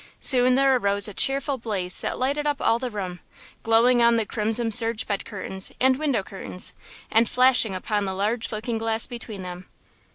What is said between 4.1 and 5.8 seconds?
the crimson serge bed curtains